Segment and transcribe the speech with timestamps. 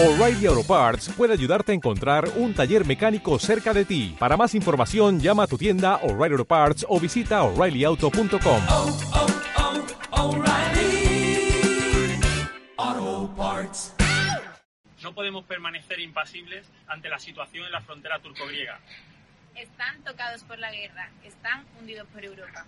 [0.00, 4.14] O'Reilly Auto Parts puede ayudarte a encontrar un taller mecánico cerca de ti.
[4.16, 8.62] Para más información, llama a tu tienda O'Reilly Auto Parts o visita oreillyauto.com.
[8.68, 8.98] oh,
[12.78, 13.92] oh, Parts.
[15.02, 18.78] No podemos permanecer impasibles ante la situación en la frontera turco-griega.
[19.56, 22.64] Están tocados por la guerra, están hundidos por Europa.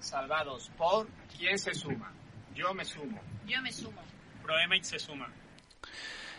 [0.00, 1.06] Salvados por
[1.38, 2.10] quién se suma.
[2.52, 3.20] Yo me sumo.
[3.46, 4.02] Yo me sumo.
[4.42, 5.28] Proemate se suma.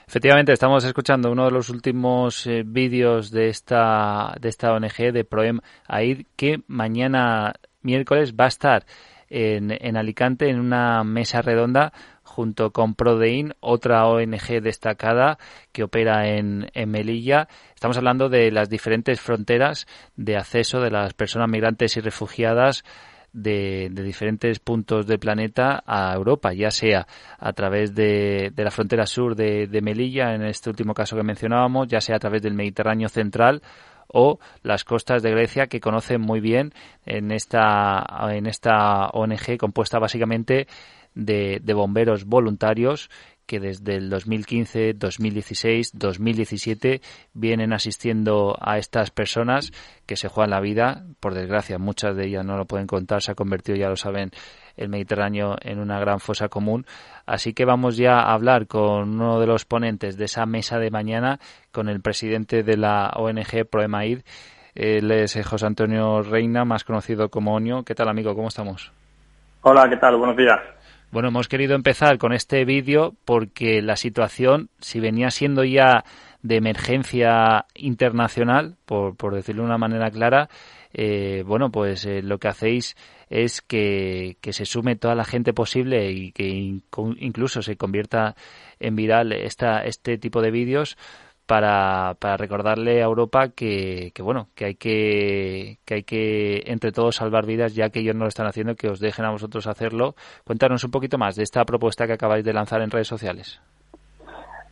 [0.07, 5.23] Efectivamente, estamos escuchando uno de los últimos eh, vídeos de esta, de esta ONG, de
[5.23, 8.85] Proem AID, que mañana miércoles va a estar
[9.29, 11.91] en, en Alicante en una mesa redonda
[12.23, 15.39] junto con Prodein, otra ONG destacada
[15.71, 17.47] que opera en, en, Melilla.
[17.73, 22.83] Estamos hablando de las diferentes fronteras de acceso de las personas migrantes y refugiadas
[23.35, 27.05] de, diferentes puntos del planeta a Europa, ya sea
[27.37, 31.23] a través de, de la frontera sur de, de, Melilla, en este último caso que
[31.23, 33.61] mencionábamos, ya sea a través del Mediterráneo central
[34.07, 36.73] o las costas de Grecia que conocen muy bien
[37.05, 40.67] en esta, en esta ONG compuesta básicamente
[41.13, 43.09] de, de bomberos voluntarios
[43.45, 47.01] que desde el 2015, 2016, 2017
[47.33, 49.71] vienen asistiendo a estas personas
[50.05, 51.03] que se juegan la vida.
[51.19, 54.31] Por desgracia, muchas de ellas no lo pueden contar, se ha convertido, ya lo saben,
[54.77, 56.85] el Mediterráneo en una gran fosa común.
[57.25, 60.91] Así que vamos ya a hablar con uno de los ponentes de esa mesa de
[60.91, 61.39] mañana,
[61.71, 64.21] con el presidente de la ONG Proemaid.
[64.73, 67.83] Él es José Antonio Reina, más conocido como Onio.
[67.83, 68.35] ¿Qué tal, amigo?
[68.35, 68.91] ¿Cómo estamos?
[69.61, 70.17] Hola, ¿qué tal?
[70.17, 70.74] Buenos días.
[71.11, 76.03] Bueno, hemos querido empezar con este vídeo porque la situación, si venía siendo ya
[76.41, 80.49] de emergencia internacional, por, por decirlo de una manera clara,
[80.93, 82.95] eh, bueno, pues eh, lo que hacéis
[83.29, 86.47] es que, que, se sume toda la gente posible y que
[87.17, 88.35] incluso se convierta
[88.79, 90.97] en viral esta, este tipo de vídeos
[91.45, 96.91] para, para recordarle a Europa que, que, bueno que hay que que hay que entre
[96.91, 99.67] todos salvar vidas ya que ellos no lo están haciendo que os dejen a vosotros
[99.67, 103.61] hacerlo cuéntanos un poquito más de esta propuesta que acabáis de lanzar en redes sociales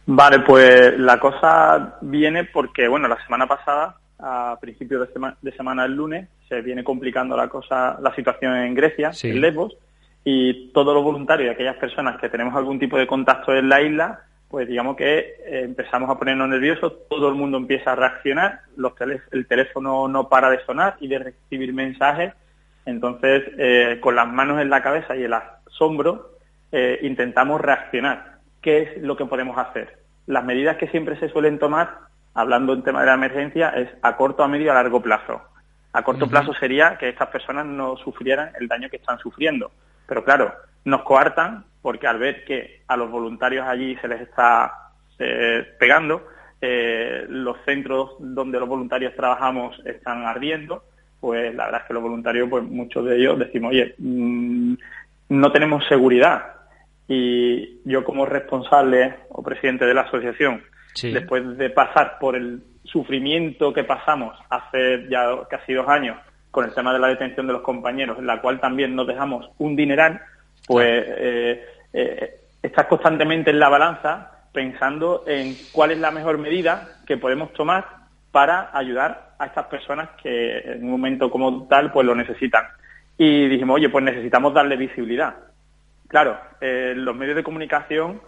[0.06, 5.52] vale pues la cosa viene porque bueno la semana pasada a principios de, sema de
[5.52, 9.30] semana el lunes se viene complicando la cosa la situación en Grecia sí.
[9.30, 9.76] en Lesbos
[10.24, 13.82] y todos los voluntarios y aquellas personas que tenemos algún tipo de contacto en la
[13.82, 14.22] isla
[14.54, 18.94] pues digamos que eh, empezamos a ponernos nerviosos, todo el mundo empieza a reaccionar, los
[18.94, 22.36] tele el teléfono no para de sonar y de recibir mensajes,
[22.86, 26.38] entonces eh, con las manos en la cabeza y el asombro
[26.72, 28.42] eh, intentamos reaccionar.
[28.62, 29.98] ¿Qué es lo que podemos hacer?
[30.28, 31.90] Las medidas que siempre se suelen tomar,
[32.36, 35.42] hablando en tema de la emergencia, es a corto, a medio y a largo plazo.
[35.94, 36.30] A corto uh -huh.
[36.30, 39.72] plazo sería que estas personas no sufrieran el daño que están sufriendo.
[40.06, 40.54] Pero claro,
[40.86, 44.74] nos coartan porque al ver que a los voluntarios allí se les está
[45.20, 46.26] eh, pegando,
[46.60, 50.84] eh, los centros donde los voluntarios trabajamos están ardiendo,
[51.20, 54.74] pues la verdad es que los voluntarios, pues muchos de ellos decimos, oye, mmm,
[55.30, 56.54] no tenemos seguridad.
[57.08, 60.64] Y yo como responsable o presidente de la asociación,
[60.94, 61.12] sí.
[61.12, 66.18] después de pasar por el sufrimiento que pasamos hace ya casi dos años
[66.50, 69.50] con el tema de la detención de los compañeros, en la cual también nos dejamos
[69.58, 70.22] un dineral,
[70.68, 77.00] pues eh, eh, estás constantemente en la balanza pensando en cuál es la mejor medida
[77.06, 77.86] que podemos tomar
[78.32, 82.66] para ayudar a estas personas que en un momento como tal pues lo necesitan.
[83.18, 85.36] Y dijimos, oye, pues necesitamos darle visibilidad.
[86.08, 88.22] Claro, eh, los medios de comunicación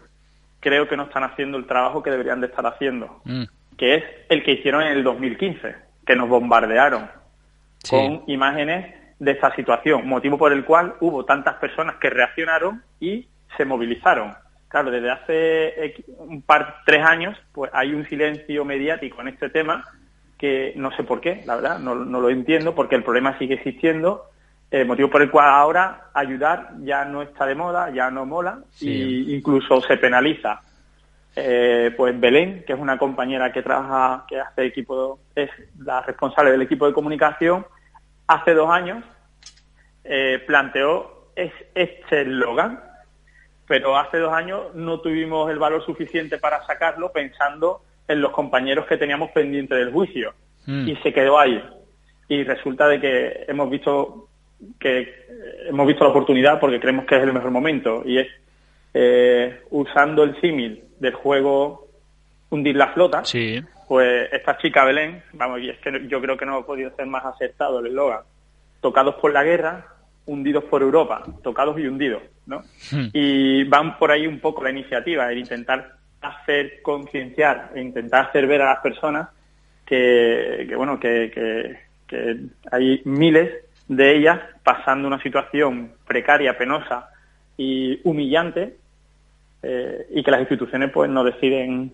[0.60, 3.44] creo que no están haciendo el trabajo que deberían de estar haciendo, mm.
[3.78, 5.76] que es el que hicieron en el 2015,
[6.06, 7.10] que nos bombardearon
[7.84, 7.96] sí.
[7.96, 13.28] con imágenes de esta situación, motivo por el cual hubo tantas personas que reaccionaron y
[13.56, 14.34] se movilizaron.
[14.68, 19.86] Claro, desde hace un par, tres años, pues hay un silencio mediático en este tema
[20.38, 23.56] que no sé por qué, la verdad, no, no lo entiendo, porque el problema sigue
[23.56, 24.26] existiendo,
[24.70, 28.60] eh, motivo por el cual ahora ayudar ya no está de moda, ya no mola,
[28.72, 28.90] sí.
[28.90, 30.62] y incluso se penaliza.
[31.38, 35.50] Eh, pues Belén, que es una compañera que trabaja, que hace equipo, es
[35.80, 37.66] la responsable del equipo de comunicación,
[38.28, 39.04] hace dos años
[40.06, 42.80] eh, planteó es, este eslogan,
[43.68, 48.86] pero hace dos años no tuvimos el valor suficiente para sacarlo pensando en los compañeros
[48.86, 50.34] que teníamos pendiente del juicio
[50.66, 50.88] mm.
[50.88, 51.62] y se quedó ahí.
[52.28, 54.30] Y resulta de que hemos visto
[54.80, 55.26] que
[55.68, 58.28] hemos visto la oportunidad porque creemos que es el mejor momento y es
[58.94, 61.88] eh, usando el símil del juego
[62.50, 63.62] hundir la flota, sí.
[63.88, 67.06] pues esta chica Belén, vamos, y es que yo creo que no ha podido ser
[67.06, 68.22] más acertado el eslogan,
[68.80, 69.95] tocados por la guerra,
[70.26, 72.62] hundidos por Europa, tocados y hundidos, ¿no?
[72.92, 73.08] Hmm.
[73.14, 78.62] Y van por ahí un poco la iniciativa, el intentar hacer concienciar intentar hacer ver
[78.62, 79.30] a las personas
[79.86, 81.78] que, bueno, que,
[82.72, 83.52] hay miles
[83.88, 87.10] de ellas pasando una situación precaria, penosa
[87.58, 88.78] y humillante
[89.62, 91.94] eh, y que las instituciones pues no deciden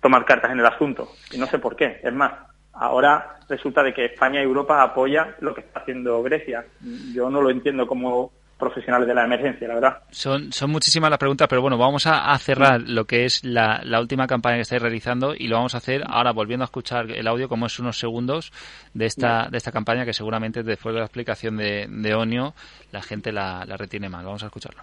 [0.00, 1.08] tomar cartas en el asunto.
[1.32, 2.00] Y no sé por qué.
[2.02, 2.32] Es más,
[2.74, 6.64] ahora resulta de que España y Europa apoya lo que está haciendo Grecia.
[7.12, 10.02] Yo no lo entiendo como profesionales de la emergencia, la verdad.
[10.10, 14.26] Son, son muchísimas las preguntas, pero bueno, vamos a, cerrar lo que es la, última
[14.26, 17.48] campaña que estáis realizando y lo vamos a hacer ahora volviendo a escuchar el audio,
[17.48, 18.52] como es unos segundos
[18.94, 22.54] de esta, de esta campaña que seguramente después de la explicación de, de Onio
[22.92, 24.24] la gente la, la retiene más.
[24.24, 24.82] Vamos a escucharlo.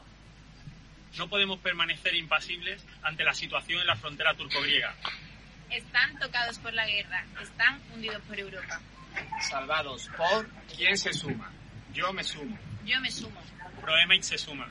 [1.17, 4.93] No podemos permanecer impasibles ante la situación en la frontera turco-griega.
[5.71, 8.79] Están tocados por la guerra, están hundidos por Europa.
[9.41, 11.51] Salvados por quién se suma.
[11.93, 12.57] Yo me sumo.
[12.85, 13.39] Yo me sumo.
[13.81, 14.69] ProEmage se suma.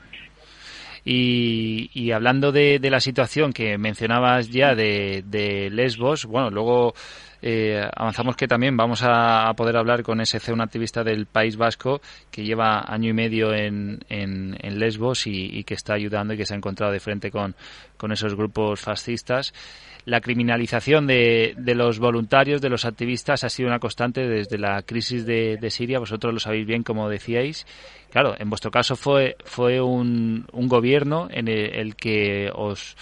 [1.03, 6.93] Y, y, hablando de, de, la situación que mencionabas ya de, de Lesbos, bueno, luego
[7.41, 12.01] eh, avanzamos que también vamos a, poder hablar con ese un activista del País Vasco
[12.29, 16.53] que lleva año y medio en, en, Lesbos y, que está ayudando y que se
[16.53, 17.55] ha encontrado de frente con,
[17.97, 19.53] con esos grupos fascistas.
[20.05, 24.81] La criminalización de, de, los voluntarios, de los activistas, ha sido una constante desde la
[24.81, 25.99] crisis de, de Siria.
[25.99, 27.67] Vosotros lo sabéis bien, como decíais.
[28.09, 32.95] Claro, en vuestro caso fue, fue un, un gobierno en el que os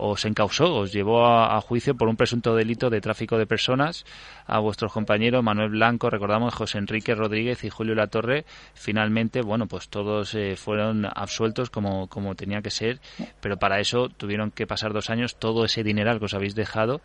[0.00, 4.06] os encausó, os llevó a, juicio por un presunto delito de tráfico de personas
[4.46, 8.46] a vuestros compañeros Manuel Blanco, recordamos José Enrique Rodríguez y Julio Latorre.
[8.74, 12.98] Finalmente, bueno, pues todos eh, fueron absueltos como, como tenía que ser,
[13.40, 17.02] pero para eso tuvieron que pasar dos años todo ese dineral que os habéis dejado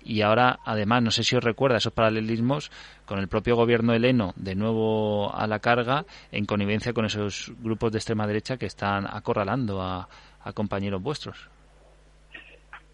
[0.00, 2.70] y ahora además no sé si os recuerda esos paralelismos
[3.04, 7.90] con el propio gobierno heleno de nuevo a la carga en connivencia con esos grupos
[7.90, 10.08] de extrema derecha que están acorralando a
[10.54, 11.50] compañeros vuestros.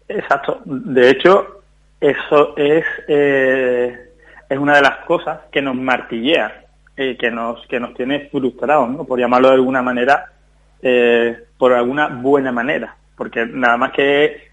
[0.07, 0.61] Exacto.
[0.65, 1.61] De hecho,
[1.99, 4.09] eso es, eh,
[4.49, 6.65] es una de las cosas que nos martillea,
[6.95, 9.05] eh, que, nos, que nos tiene frustrados, ¿no?
[9.05, 10.31] por llamarlo de alguna manera,
[10.81, 12.95] eh, por alguna buena manera.
[13.15, 14.45] Porque nada más que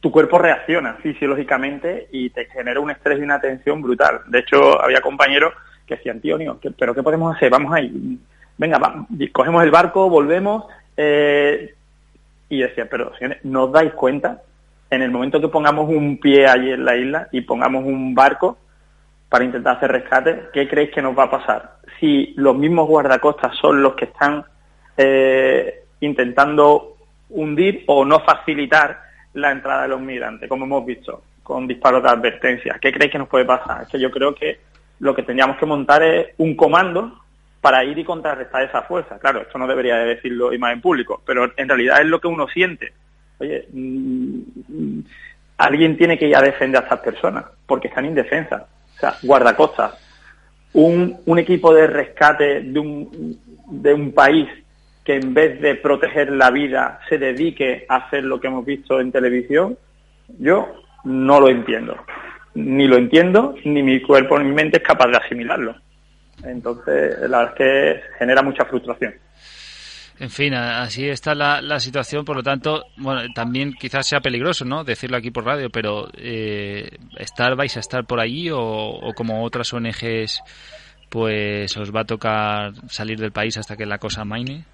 [0.00, 4.22] tu cuerpo reacciona fisiológicamente y te genera un estrés y una tensión brutal.
[4.26, 5.52] De hecho, había compañeros
[5.86, 6.38] que decían, tío,
[6.78, 7.50] ¿pero qué podemos hacer?
[7.50, 8.18] Vamos ahí.
[8.56, 10.64] Venga, cogemos el barco, volvemos.
[10.96, 11.74] Eh,
[12.50, 14.42] y decía, pero señores, ¿no dais cuenta?
[14.90, 18.58] En el momento que pongamos un pie allí en la isla y pongamos un barco
[19.28, 21.76] para intentar hacer rescate, ¿qué creéis que nos va a pasar?
[22.00, 24.44] Si los mismos guardacostas son los que están
[24.96, 26.96] eh, intentando
[27.30, 29.00] hundir o no facilitar
[29.34, 32.78] la entrada de los migrantes, como hemos visto, con disparos de advertencia.
[32.80, 33.82] ¿Qué creéis que nos puede pasar?
[33.82, 34.58] Es que yo creo que
[34.98, 37.20] lo que tendríamos que montar es un comando
[37.60, 39.18] para ir y contrarrestar esa fuerza.
[39.18, 42.20] Claro, esto no debería de decirlo y más en público, pero en realidad es lo
[42.20, 42.92] que uno siente.
[43.38, 45.00] Oye, mm,
[45.58, 48.62] alguien tiene que ir a defender a estas personas porque están indefensas.
[48.96, 49.94] O sea, guardacostas,
[50.72, 54.48] un, un equipo de rescate de un, de un país
[55.04, 59.00] que en vez de proteger la vida se dedique a hacer lo que hemos visto
[59.00, 59.76] en televisión,
[60.38, 60.68] yo
[61.04, 61.96] no lo entiendo.
[62.54, 65.74] Ni lo entiendo, ni mi cuerpo ni mi mente es capaz de asimilarlo.
[66.44, 69.14] Entonces, la verdad es que genera mucha frustración.
[70.20, 74.84] En fin, así está la, situación, por lo tanto, bueno, también quizás sea peligroso, ¿no?
[74.84, 79.72] Decirlo aquí por radio, pero eh, estar vais a estar por allí o, como otras
[79.72, 80.42] ONGs,
[81.08, 84.64] pues os va a tocar salir del país hasta que la cosa maine.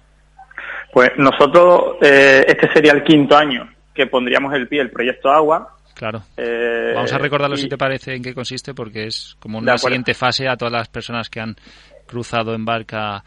[0.91, 5.76] Pues nosotros, eh, este sería el quinto año que pondríamos el pie el proyecto Agua
[5.97, 6.21] Claro.
[6.37, 10.13] Eh, Vamos a recordarlo si te parece en qué consiste, porque es como una siguiente
[10.13, 11.55] fase a todas las personas que han
[12.05, 13.23] cruzado en barca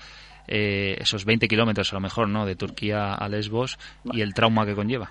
[0.46, 2.46] eh, esos 20 kilómetros a lo mejor, ¿no?
[2.46, 5.10] De Turquía a Lesbos y el trauma que conlleva.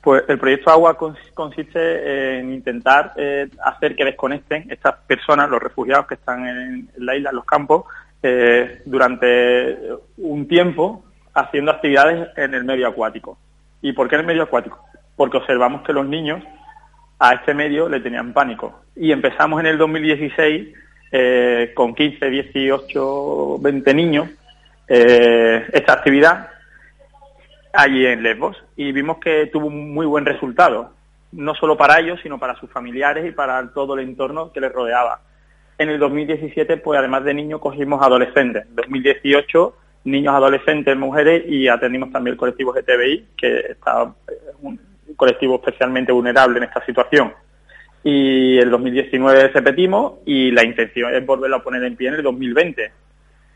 [0.00, 0.96] Pues el proyecto Agua
[1.34, 7.16] consiste en intentar eh, hacer que desconecten estas personas, los refugiados que están en, la
[7.16, 7.86] isla, en los campos,
[8.86, 9.76] durante
[10.16, 13.36] un tiempo haciendo actividades en el medio acuático.
[13.82, 14.78] ¿Y por qué en el medio acuático?
[15.16, 16.42] Porque observamos que los niños
[17.18, 18.82] a este medio le tenían pánico.
[18.96, 20.68] Y empezamos en el 2016
[21.12, 24.28] eh, con 15, 18, 20 niños
[24.88, 26.48] eh, esta actividad
[27.72, 30.92] allí en Lesbos y vimos que tuvo un muy buen resultado,
[31.32, 34.72] no solo para ellos, sino para sus familiares y para todo el entorno que les
[34.72, 35.20] rodeaba.
[35.78, 38.64] En el 2017, pues además de niños, cogimos adolescentes.
[38.68, 44.78] En 2018, niños, adolescentes, mujeres y atendimos también el colectivo GTBI, que está eh,
[45.16, 47.32] colectivo especialmente vulnerable en esta situación.
[48.02, 52.22] Y el 2019 repetimos y la intención es volverlo a poner en pie en el
[52.22, 52.92] 2020.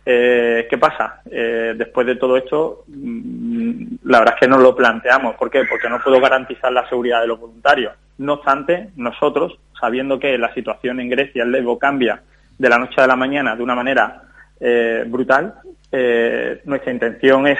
[0.06, 1.20] Eh, ¿Qué pasa?
[1.30, 5.34] Eh, después de todo esto, mm, la verdad es que no lo planteamos.
[5.36, 5.64] ¿Por qué?
[5.68, 7.92] Porque no puedo garantizar la seguridad de los voluntarios.
[8.16, 12.22] No obstante, nosotros, sabiendo que la situación en Grecia, el Lesbo, cambia
[12.58, 14.22] de la noche a la mañana de una manera
[14.60, 15.54] eh, brutal,
[15.92, 17.58] eh, nuestra intención es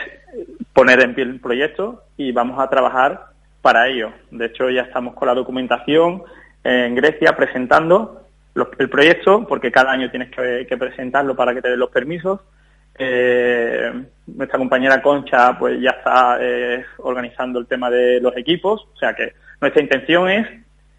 [0.73, 3.27] poner en pie el proyecto y vamos a trabajar
[3.63, 4.13] para ello.
[4.31, 6.23] De hecho, ya estamos con la documentación
[6.65, 8.23] en Grecia presentando
[8.79, 12.41] el proyecto, porque cada año tienes que, presentarlo para que te den los permisos.
[12.99, 13.93] Eh,
[14.27, 19.15] nuestra compañera Concha pues ya está eh, organizando el tema de los equipos, o sea
[19.15, 20.49] que nuestra intención es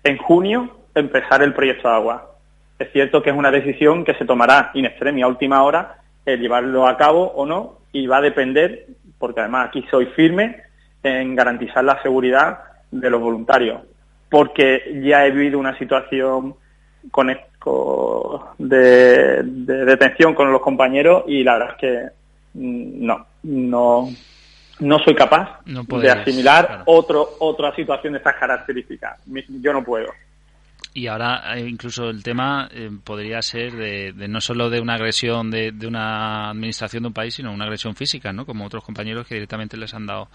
[0.05, 2.35] en junio empezar el proyecto de agua.
[2.77, 6.39] Es cierto que es una decisión que se tomará in extremis a última hora el
[6.39, 8.85] llevarlo a cabo o no y va a depender,
[9.17, 10.68] porque además aquí soy firme
[11.03, 12.59] en garantizar la seguridad
[12.91, 13.81] de los voluntarios,
[14.29, 16.55] porque ya he vivido una situación
[17.11, 17.27] con,
[18.57, 24.09] de, detención con los compañeros y la verdad es que mm, no, no,
[24.79, 29.19] no soy capaz de asimilar otro, otra situación de estas características.
[29.61, 30.07] Yo no puedo.
[30.93, 35.51] Y ahora eh, incluso el tema eh, podría ser de, no solo de una agresión
[35.51, 38.45] de, de, una administración de un país, sino una agresión física, ¿no?
[38.45, 40.29] Como otros compañeros que directamente les han dado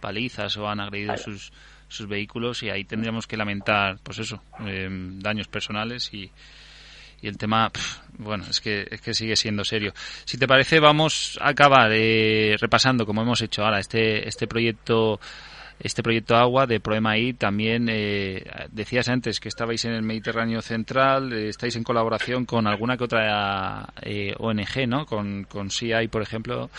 [0.00, 1.52] palizas o han agredido sus,
[1.88, 6.30] sus vehículos y ahí tendríamos que lamentar, pues eso, eh, daños personales y,
[7.22, 7.70] y el tema,
[8.18, 9.92] bueno, es que, es que sigue siendo serio.
[10.24, 15.20] Si te parece, vamos a acabar repasando, como hemos hecho ahora, este, este proyecto
[15.80, 17.32] este proyecto Agua de Problema I.
[17.32, 22.66] También eh, decías antes que estabais en el Mediterráneo Central, eh, estáis en colaboración con
[22.66, 25.06] alguna que otra eh, ONG, ¿no?
[25.06, 26.70] Con, con CI, por ejemplo,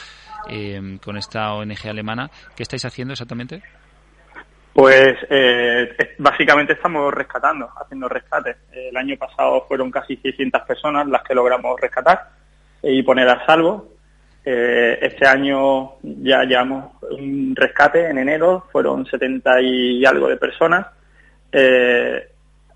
[1.03, 2.29] con esta ONG alemana.
[2.55, 3.61] ¿Qué estáis haciendo exactamente?
[4.73, 5.15] Pues
[6.17, 8.57] básicamente estamos rescatando, haciendo rescates.
[8.71, 12.29] El año pasado fueron casi 600 personas las que logramos rescatar
[12.81, 13.91] y poner a salvo.
[14.43, 20.87] Eh, este año ya llevamos un rescate en enero, fueron 70 y algo de personas.
[21.51, 22.27] Eh,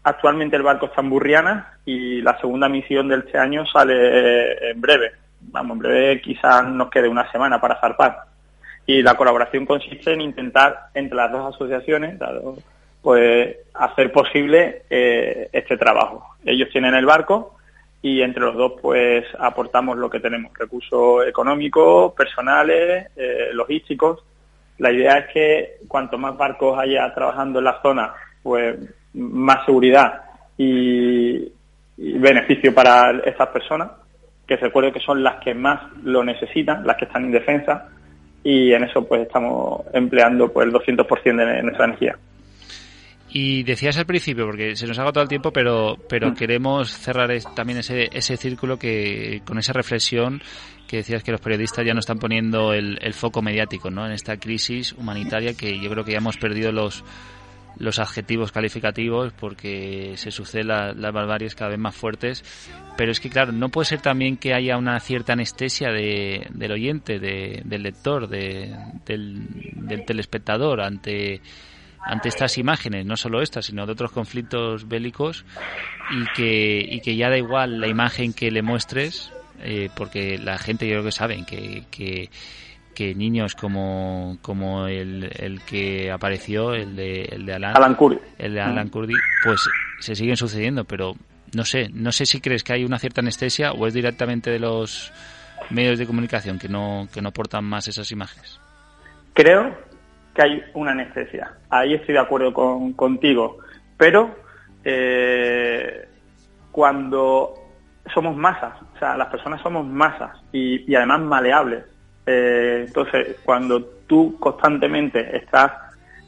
[0.04, 4.80] actualmente el barco está en Burriana y la segunda misión de este año sale en
[4.80, 5.12] breve.
[5.42, 8.18] Vamos, en breve quizás nos quede una semana para zarpar.
[8.88, 12.20] Y la colaboración consiste en intentar entre las dos asociaciones,
[13.02, 16.36] pues hacer posible eh, este trabajo.
[16.46, 17.55] Ellos tienen el barco,
[18.06, 24.24] y entre los dos pues aportamos lo que tenemos, recursos económicos, personales, eh, logísticos.
[24.78, 28.78] La idea es que cuanto más barcos haya trabajando en la zona, pues
[29.16, 30.22] más seguridad
[30.56, 31.52] y,
[31.98, 33.90] beneficio para estas personas,
[34.46, 37.90] que se recuerde que son las que más lo necesitan, las que están en defensa,
[38.44, 42.16] y en eso pues estamos empleando pues el 200% de nuestra energía.
[43.38, 46.36] Y decías al principio, porque se nos ha agotado el tiempo, pero, pero mm.
[46.36, 50.42] queremos cerrar también ese, ese círculo que con esa reflexión
[50.88, 54.06] que decías que los periodistas ya no están poniendo el, foco mediático ¿no?
[54.06, 57.04] en esta crisis humanitaria que yo creo que ya hemos perdido los,
[57.78, 62.42] los adjetivos calificativos porque se suceden las barbaries cada vez más fuertes.
[62.96, 66.72] Pero es que, claro, no puede ser también que haya una cierta anestesia de, del
[66.72, 68.74] oyente, de, del lector, de,
[69.06, 71.42] del, del telespectador ante
[72.02, 75.46] ante estas imágenes, no solo estas, sino de otros conflictos bélicos,
[76.12, 80.58] y que, y que ya da igual la imagen que le muestres, eh, porque la
[80.58, 82.30] gente yo creo que saben que, que,
[83.16, 88.20] niños como, como el, el, que apareció, el de, el de Alan, Alan Kurdi.
[88.38, 89.60] el de Alan Kurdi, pues
[90.00, 91.16] se siguen sucediendo, pero
[91.54, 94.60] no sé, no sé si crees que hay una cierta anestesia o es directamente de
[94.60, 95.12] los
[95.70, 98.60] medios de comunicación que no, que no portan más esas imágenes.
[99.34, 99.76] Creo
[100.36, 101.52] que hay una necesidad.
[101.70, 103.58] Ahí estoy de acuerdo con, contigo.
[103.98, 104.36] Pero
[104.84, 106.08] eh,
[106.72, 107.54] cuando
[108.14, 111.86] somos masas, o sea, las personas somos masas y, además maleables.
[112.28, 115.72] Eh, entonces, cuando tú constantemente estás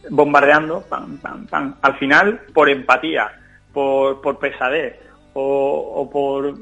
[0.10, 3.30] bombardeando, pam, pam, pam, al final, por empatía,
[3.74, 4.96] por, por pesadez
[5.34, 6.54] o, o por,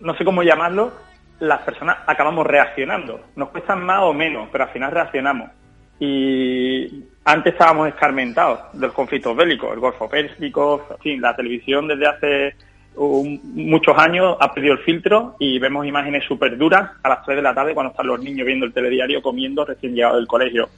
[0.00, 0.92] no sé cómo llamarlo,
[1.40, 3.20] las personas acabamos reaccionando.
[3.34, 5.50] Nos cuestan más o menos, pero al final reaccionamos
[5.98, 12.06] y antes estábamos escarmentados del conflicto bélico, el Golfo Pérsico, en fin, la televisión desde
[12.06, 12.54] hace
[12.96, 17.42] muchos años ha perdido el filtro y vemos imágenes súper duras a las 3 de
[17.42, 20.68] la tarde cuando están los niños viendo el telediario comiendo recién llegado del colegio.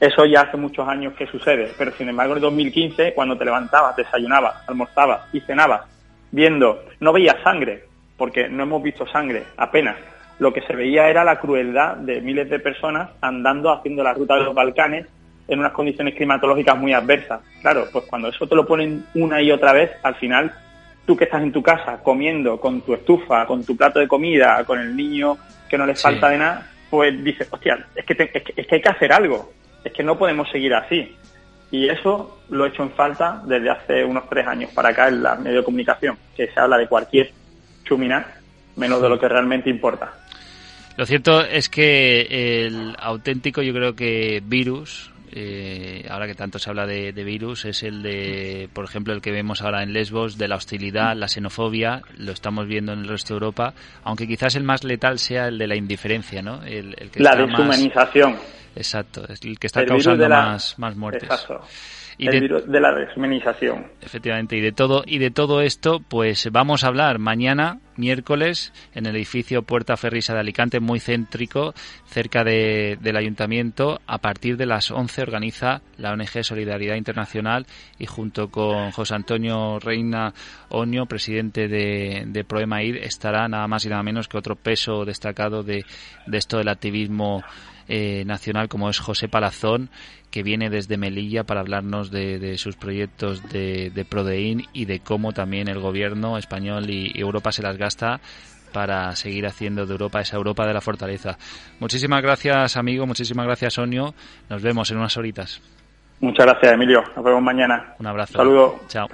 [0.00, 3.96] Eso ya hace muchos años que sucede, pero sin embargo en 2015, cuando te levantabas,
[3.96, 5.82] desayunabas, almorzabas y cenabas
[6.30, 7.84] viendo, no veías sangre,
[8.16, 9.96] porque no hemos visto sangre apenas,
[10.38, 14.36] lo que se veía era la crueldad de miles de personas andando haciendo la ruta
[14.36, 15.06] de los Balcanes
[15.48, 17.40] en unas condiciones climatológicas muy adversas.
[17.60, 20.52] Claro, pues cuando eso te lo ponen una y otra vez, al final
[21.06, 24.62] tú que estás en tu casa comiendo con tu estufa, con tu plato de comida,
[24.64, 28.30] con el niño que no le falta de nada, pues dices, hostia, es que, es
[28.30, 29.52] que, es que hay que hacer algo,
[29.82, 31.16] es que no podemos seguir así.
[31.70, 35.22] Y eso lo he hecho en falta desde hace unos tres años para acá en
[35.22, 37.30] la medio de comunicación, que se habla de cualquier
[37.84, 38.26] chumina
[38.76, 40.12] menos de lo que realmente importa.
[40.98, 46.68] Lo cierto es que el auténtico, yo creo que virus, eh, ahora que tanto se
[46.68, 50.48] habla de, virus, es el de, por ejemplo, el que vemos ahora en Lesbos, de
[50.48, 54.64] la hostilidad, la xenofobia, lo estamos viendo en el resto de Europa, aunque quizás el
[54.64, 56.64] más letal sea el de la indiferencia, ¿no?
[56.64, 58.36] El, que la deshumanización.
[58.74, 61.30] exacto, es el que está causando más, más muertes.
[61.30, 61.60] Exacto
[62.18, 63.86] y de, la deshumanización.
[64.00, 69.06] Efectivamente, y de todo y de todo esto, pues vamos a hablar mañana, miércoles, en
[69.06, 71.74] el edificio Puerta Ferrisa de Alicante, muy céntrico,
[72.06, 74.00] cerca de, del ayuntamiento.
[74.08, 77.66] A partir de las 11 organiza la ONG Solidaridad Internacional
[78.00, 80.34] y junto con José Antonio Reina
[80.70, 85.62] Oño, presidente de, de Proemaid, estará nada más y nada menos que otro peso destacado
[85.62, 85.84] de,
[86.26, 87.44] de esto del activismo
[87.90, 89.88] eh, nacional como es José Palazón,
[90.30, 95.32] que viene desde Melilla para hablarnos de, sus proyectos de, de, Prodein y de cómo
[95.32, 98.20] también el gobierno español y Europa se las gasta
[98.72, 101.38] para seguir haciendo de Europa esa Europa de la fortaleza.
[101.80, 104.14] Muchísimas gracias, amigo, muchísimas gracias, Sonio.
[104.48, 105.62] Nos vemos en unas horitas.
[106.20, 107.02] Muchas gracias, Emilio.
[107.14, 107.94] Nos vemos mañana.
[107.98, 108.34] Un abrazo.
[108.34, 108.74] Saludos.
[108.88, 109.08] Chao.